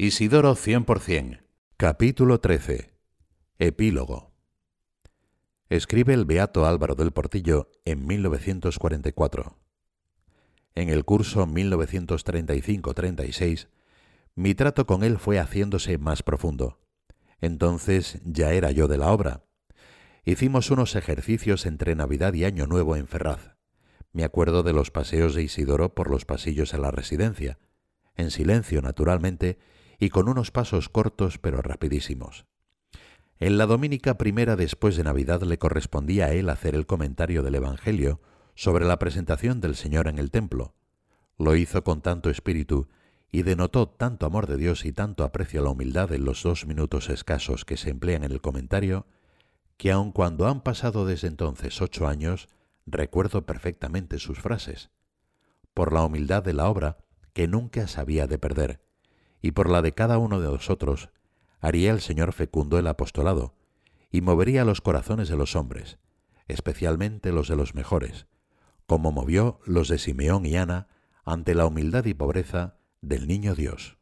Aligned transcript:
Isidoro 0.00 0.54
100%. 0.54 1.40
Capítulo 1.76 2.38
13. 2.38 2.92
Epílogo. 3.58 4.30
Escribe 5.70 6.14
el 6.14 6.24
beato 6.24 6.66
Álvaro 6.66 6.94
del 6.94 7.10
Portillo 7.10 7.72
en 7.84 8.06
1944. 8.06 9.58
En 10.76 10.88
el 10.88 11.04
curso 11.04 11.48
1935-36, 11.48 13.66
mi 14.36 14.54
trato 14.54 14.86
con 14.86 15.02
él 15.02 15.18
fue 15.18 15.40
haciéndose 15.40 15.98
más 15.98 16.22
profundo. 16.22 16.78
Entonces 17.40 18.20
ya 18.24 18.52
era 18.52 18.70
yo 18.70 18.86
de 18.86 18.98
la 18.98 19.10
obra. 19.10 19.42
Hicimos 20.24 20.70
unos 20.70 20.94
ejercicios 20.94 21.66
entre 21.66 21.96
Navidad 21.96 22.34
y 22.34 22.44
Año 22.44 22.68
Nuevo 22.68 22.94
en 22.94 23.08
Ferraz. 23.08 23.56
Me 24.12 24.22
acuerdo 24.22 24.62
de 24.62 24.74
los 24.74 24.92
paseos 24.92 25.34
de 25.34 25.42
Isidoro 25.42 25.96
por 25.96 26.08
los 26.08 26.24
pasillos 26.24 26.70
de 26.70 26.78
la 26.78 26.92
residencia, 26.92 27.58
en 28.14 28.30
silencio 28.30 28.80
naturalmente, 28.80 29.58
y 29.98 30.10
con 30.10 30.28
unos 30.28 30.50
pasos 30.50 30.88
cortos 30.88 31.38
pero 31.38 31.60
rapidísimos. 31.60 32.46
En 33.40 33.58
la 33.58 33.66
domínica 33.66 34.18
primera 34.18 34.56
después 34.56 34.96
de 34.96 35.04
Navidad 35.04 35.42
le 35.42 35.58
correspondía 35.58 36.26
a 36.26 36.32
él 36.32 36.48
hacer 36.48 36.74
el 36.74 36.86
comentario 36.86 37.42
del 37.42 37.54
Evangelio 37.56 38.20
sobre 38.54 38.84
la 38.84 38.98
presentación 38.98 39.60
del 39.60 39.76
Señor 39.76 40.08
en 40.08 40.18
el 40.18 40.30
templo. 40.30 40.74
Lo 41.36 41.54
hizo 41.54 41.84
con 41.84 42.00
tanto 42.00 42.30
espíritu 42.30 42.88
y 43.30 43.42
denotó 43.42 43.88
tanto 43.88 44.26
amor 44.26 44.46
de 44.48 44.56
Dios 44.56 44.84
y 44.84 44.92
tanto 44.92 45.22
aprecio 45.22 45.60
a 45.60 45.64
la 45.64 45.70
humildad 45.70 46.12
en 46.12 46.24
los 46.24 46.42
dos 46.42 46.66
minutos 46.66 47.10
escasos 47.10 47.64
que 47.64 47.76
se 47.76 47.90
emplean 47.90 48.24
en 48.24 48.32
el 48.32 48.40
comentario, 48.40 49.06
que 49.76 49.92
aun 49.92 50.10
cuando 50.10 50.48
han 50.48 50.62
pasado 50.62 51.06
desde 51.06 51.28
entonces 51.28 51.80
ocho 51.80 52.08
años, 52.08 52.48
recuerdo 52.86 53.46
perfectamente 53.46 54.18
sus 54.18 54.40
frases. 54.40 54.90
Por 55.74 55.92
la 55.92 56.02
humildad 56.02 56.42
de 56.42 56.54
la 56.54 56.68
obra, 56.68 56.98
que 57.32 57.46
nunca 57.46 57.86
sabía 57.86 58.26
de 58.26 58.38
perder, 58.38 58.80
y 59.42 59.52
por 59.52 59.70
la 59.70 59.82
de 59.82 59.92
cada 59.92 60.18
uno 60.18 60.40
de 60.40 60.48
nosotros, 60.48 61.10
haría 61.60 61.90
el 61.90 62.00
Señor 62.00 62.32
fecundo 62.32 62.78
el 62.78 62.86
apostolado, 62.86 63.54
y 64.10 64.20
movería 64.20 64.64
los 64.64 64.80
corazones 64.80 65.28
de 65.28 65.36
los 65.36 65.54
hombres, 65.56 65.98
especialmente 66.46 67.32
los 67.32 67.48
de 67.48 67.56
los 67.56 67.74
mejores, 67.74 68.26
como 68.86 69.12
movió 69.12 69.60
los 69.66 69.88
de 69.88 69.98
Simeón 69.98 70.46
y 70.46 70.56
Ana 70.56 70.88
ante 71.24 71.54
la 71.54 71.66
humildad 71.66 72.06
y 72.06 72.14
pobreza 72.14 72.78
del 73.02 73.28
niño 73.28 73.54
Dios. 73.54 73.97